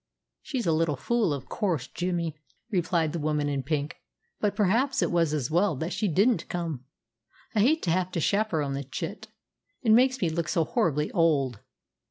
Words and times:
"She's 0.41 0.65
a 0.65 0.71
little 0.71 0.95
fool, 0.95 1.31
of 1.31 1.47
course, 1.47 1.87
Jimmy," 1.87 2.35
replied 2.71 3.13
the 3.13 3.19
woman 3.19 3.47
in 3.47 3.61
pink; 3.61 3.97
"but 4.39 4.55
perhaps 4.55 5.03
it 5.03 5.11
was 5.11 5.31
as 5.31 5.51
well 5.51 5.75
that 5.75 5.93
she 5.93 6.07
didn't 6.07 6.49
come. 6.49 6.85
I 7.53 7.59
hate 7.59 7.83
to 7.83 7.91
have 7.91 8.09
to 8.13 8.19
chaperon 8.19 8.73
the 8.73 8.83
chit. 8.83 9.27
It 9.83 9.91
makes 9.91 10.19
me 10.19 10.31
look 10.31 10.47
so 10.47 10.63
horribly 10.63 11.11
old." 11.11 11.59